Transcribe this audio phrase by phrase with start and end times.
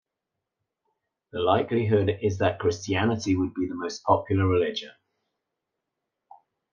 [1.31, 4.93] The likelihood is that Christianity would be the most popular religion.